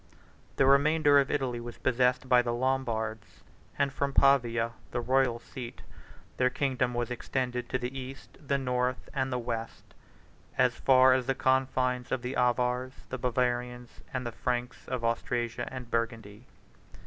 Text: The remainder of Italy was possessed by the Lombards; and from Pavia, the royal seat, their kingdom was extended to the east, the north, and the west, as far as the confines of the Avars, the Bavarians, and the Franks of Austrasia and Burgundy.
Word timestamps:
The 0.55 0.65
remainder 0.65 1.19
of 1.19 1.29
Italy 1.29 1.59
was 1.59 1.77
possessed 1.77 2.27
by 2.27 2.41
the 2.41 2.55
Lombards; 2.55 3.43
and 3.77 3.93
from 3.93 4.13
Pavia, 4.15 4.71
the 4.89 4.99
royal 4.99 5.37
seat, 5.37 5.83
their 6.37 6.49
kingdom 6.49 6.95
was 6.95 7.11
extended 7.11 7.69
to 7.69 7.77
the 7.77 7.95
east, 7.95 8.35
the 8.47 8.57
north, 8.57 9.09
and 9.13 9.31
the 9.31 9.37
west, 9.37 9.93
as 10.57 10.73
far 10.73 11.13
as 11.13 11.27
the 11.27 11.35
confines 11.35 12.11
of 12.11 12.23
the 12.23 12.35
Avars, 12.35 12.93
the 13.09 13.19
Bavarians, 13.19 14.01
and 14.11 14.25
the 14.25 14.31
Franks 14.31 14.87
of 14.87 15.03
Austrasia 15.03 15.71
and 15.71 15.91
Burgundy. 15.91 16.47